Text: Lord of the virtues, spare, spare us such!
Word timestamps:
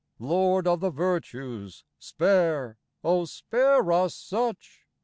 Lord 0.17 0.65
of 0.65 0.79
the 0.79 0.89
virtues, 0.89 1.83
spare, 1.99 2.79
spare 3.25 3.91
us 3.91 4.15
such! 4.15 4.79